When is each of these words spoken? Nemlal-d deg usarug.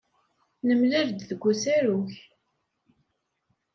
Nemlal-d 0.67 1.19
deg 1.29 1.41
usarug. 1.51 2.09